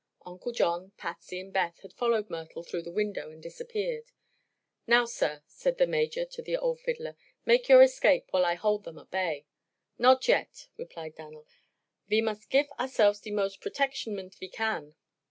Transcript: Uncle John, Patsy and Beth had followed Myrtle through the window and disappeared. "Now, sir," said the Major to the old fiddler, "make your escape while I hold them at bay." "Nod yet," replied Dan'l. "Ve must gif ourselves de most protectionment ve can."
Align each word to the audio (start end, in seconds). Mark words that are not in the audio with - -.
Uncle 0.25 0.51
John, 0.51 0.93
Patsy 0.97 1.39
and 1.39 1.53
Beth 1.53 1.81
had 1.83 1.93
followed 1.93 2.27
Myrtle 2.27 2.63
through 2.63 2.81
the 2.81 2.91
window 2.91 3.29
and 3.29 3.39
disappeared. 3.43 4.05
"Now, 4.87 5.05
sir," 5.05 5.43
said 5.45 5.77
the 5.77 5.85
Major 5.85 6.25
to 6.25 6.41
the 6.41 6.57
old 6.57 6.79
fiddler, 6.79 7.15
"make 7.45 7.69
your 7.69 7.83
escape 7.83 8.25
while 8.31 8.43
I 8.43 8.55
hold 8.55 8.83
them 8.83 8.97
at 8.97 9.11
bay." 9.11 9.45
"Nod 9.99 10.27
yet," 10.27 10.69
replied 10.75 11.13
Dan'l. 11.13 11.45
"Ve 12.07 12.19
must 12.19 12.49
gif 12.49 12.71
ourselves 12.79 13.19
de 13.21 13.29
most 13.29 13.61
protectionment 13.61 14.33
ve 14.39 14.47
can." 14.49 14.95